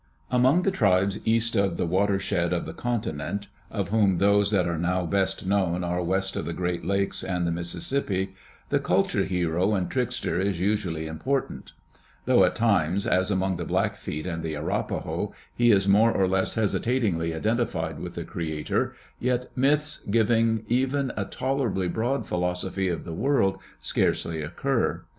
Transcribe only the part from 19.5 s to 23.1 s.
myths giving even a tolerably broad philosophy of